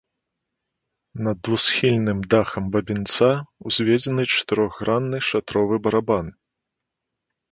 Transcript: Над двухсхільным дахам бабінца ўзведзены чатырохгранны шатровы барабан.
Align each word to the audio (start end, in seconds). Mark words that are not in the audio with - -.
Над 1.27 1.37
двухсхільным 1.47 2.19
дахам 2.33 2.63
бабінца 2.75 3.29
ўзведзены 3.71 4.23
чатырохгранны 4.37 5.17
шатровы 5.29 5.75
барабан. 5.89 6.25